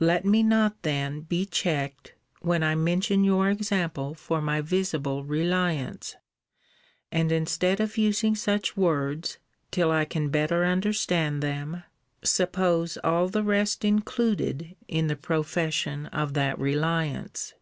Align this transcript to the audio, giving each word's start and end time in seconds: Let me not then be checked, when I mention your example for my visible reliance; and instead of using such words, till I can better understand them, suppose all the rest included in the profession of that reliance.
Let 0.00 0.24
me 0.24 0.42
not 0.42 0.80
then 0.84 1.20
be 1.20 1.44
checked, 1.44 2.14
when 2.40 2.62
I 2.62 2.74
mention 2.74 3.24
your 3.24 3.50
example 3.50 4.14
for 4.14 4.40
my 4.40 4.62
visible 4.62 5.22
reliance; 5.22 6.16
and 7.12 7.30
instead 7.30 7.78
of 7.78 7.98
using 7.98 8.34
such 8.36 8.74
words, 8.74 9.36
till 9.70 9.90
I 9.90 10.06
can 10.06 10.30
better 10.30 10.64
understand 10.64 11.42
them, 11.42 11.82
suppose 12.24 12.96
all 13.04 13.28
the 13.28 13.44
rest 13.44 13.84
included 13.84 14.74
in 14.88 15.08
the 15.08 15.14
profession 15.14 16.06
of 16.06 16.32
that 16.32 16.58
reliance. 16.58 17.52